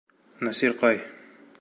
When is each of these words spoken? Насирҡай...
Насирҡай... 0.47 1.03